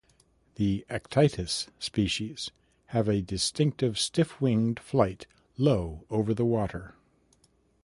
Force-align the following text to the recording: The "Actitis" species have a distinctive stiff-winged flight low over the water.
The 0.55 0.83
"Actitis" 0.89 1.67
species 1.77 2.49
have 2.87 3.07
a 3.07 3.21
distinctive 3.21 3.99
stiff-winged 3.99 4.79
flight 4.79 5.27
low 5.59 6.05
over 6.09 6.33
the 6.33 6.43
water. 6.43 6.95